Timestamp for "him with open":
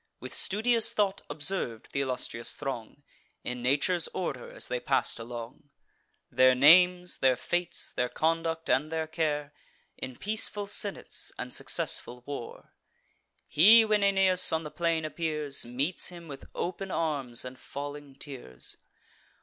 16.07-16.89